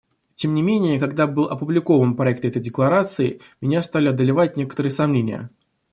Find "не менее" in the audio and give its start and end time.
0.55-0.99